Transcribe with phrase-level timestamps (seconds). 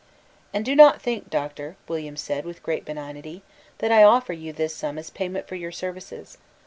[0.51, 3.43] "And do not think, Doctor," William said, with great benignity,
[3.77, 6.39] "that I offer you this sum as payment for your services.